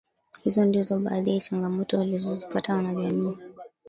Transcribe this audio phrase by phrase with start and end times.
[0.43, 3.33] hizo ndizo baadhi ya changamoto walizozipata wanajamii